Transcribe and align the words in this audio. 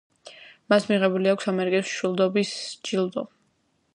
მას 0.73 0.87
მიღებული 0.91 1.31
აქვს 1.33 1.51
ამერიკის 1.51 1.85
მშვიდობის 1.91 2.57
ჯილდო. 2.91 3.29